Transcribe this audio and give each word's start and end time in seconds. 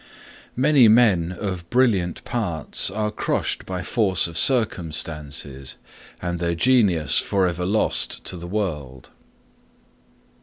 Many 0.55 0.87
men 0.87 1.31
of 1.31 1.69
brilliant 1.69 2.23
parts 2.23 2.89
are 2.89 3.11
crushed 3.11 3.67
by 3.67 3.83
force 3.83 4.25
of 4.25 4.35
circumstances 4.35 5.75
and 6.19 6.39
their 6.39 6.55
genius 6.55 7.19
forever 7.19 7.65
lost 7.67 8.23
to 8.25 8.35
the 8.35 8.47
world. 8.47 9.11